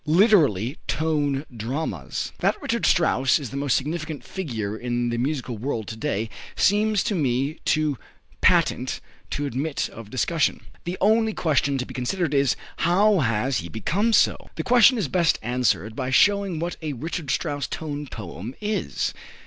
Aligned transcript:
Literally 0.07 0.79
Tone 0.87 1.45
Dramas. 1.55 2.31
That 2.39 2.59
Richard 2.59 2.87
Strauss 2.87 3.37
is 3.37 3.51
the 3.51 3.55
most 3.55 3.75
significant 3.77 4.23
figure 4.23 4.75
in 4.75 5.09
the 5.09 5.19
musical 5.19 5.59
world 5.59 5.87
to 5.89 5.95
day 5.95 6.27
seems 6.55 7.03
to 7.03 7.13
me 7.13 7.59
too 7.65 7.99
patent 8.41 8.99
to 9.29 9.45
admit 9.45 9.89
of 9.89 10.09
discussion. 10.09 10.61
The 10.85 10.97
only 10.99 11.35
question 11.35 11.77
to 11.77 11.85
be 11.85 11.93
considered 11.93 12.33
is, 12.33 12.55
how 12.77 13.19
has 13.19 13.59
he 13.59 13.69
become 13.69 14.11
so? 14.11 14.49
The 14.55 14.63
question 14.63 14.97
is 14.97 15.07
best 15.07 15.37
answered 15.43 15.95
by 15.95 16.09
showing 16.09 16.57
what 16.57 16.77
a 16.81 16.93
Richard 16.93 17.29
Strauss 17.29 17.67
tone 17.67 18.07
poem 18.07 18.55
is. 18.59 19.13